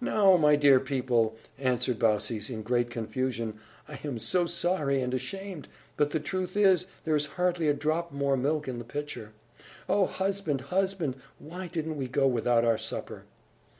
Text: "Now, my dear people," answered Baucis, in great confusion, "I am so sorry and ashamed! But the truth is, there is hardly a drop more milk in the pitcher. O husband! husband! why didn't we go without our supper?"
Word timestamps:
"Now, 0.00 0.36
my 0.36 0.54
dear 0.54 0.78
people," 0.78 1.34
answered 1.58 1.98
Baucis, 1.98 2.48
in 2.48 2.62
great 2.62 2.90
confusion, 2.90 3.58
"I 3.88 3.98
am 4.04 4.20
so 4.20 4.46
sorry 4.46 5.00
and 5.00 5.12
ashamed! 5.12 5.66
But 5.96 6.12
the 6.12 6.20
truth 6.20 6.56
is, 6.56 6.86
there 7.02 7.16
is 7.16 7.26
hardly 7.26 7.66
a 7.66 7.74
drop 7.74 8.12
more 8.12 8.36
milk 8.36 8.68
in 8.68 8.78
the 8.78 8.84
pitcher. 8.84 9.32
O 9.88 10.06
husband! 10.06 10.60
husband! 10.60 11.16
why 11.40 11.66
didn't 11.66 11.96
we 11.96 12.06
go 12.06 12.28
without 12.28 12.64
our 12.64 12.78
supper?" 12.78 13.24